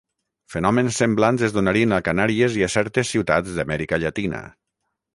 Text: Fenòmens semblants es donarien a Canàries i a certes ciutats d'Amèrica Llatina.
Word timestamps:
Fenòmens 0.53 0.97
semblants 1.01 1.43
es 1.49 1.53
donarien 1.59 1.95
a 1.97 2.01
Canàries 2.09 2.59
i 2.63 2.67
a 2.69 2.73
certes 2.79 3.15
ciutats 3.17 3.55
d'Amèrica 3.61 4.05
Llatina. 4.07 4.45